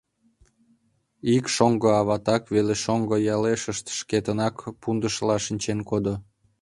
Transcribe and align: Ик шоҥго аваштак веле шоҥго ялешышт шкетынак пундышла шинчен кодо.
Ик 1.35 1.45
шоҥго 1.55 1.89
аваштак 1.99 2.43
веле 2.53 2.75
шоҥго 2.83 3.15
ялешышт 3.35 3.85
шкетынак 3.99 4.55
пундышла 4.81 5.35
шинчен 5.45 5.79
кодо. 5.89 6.13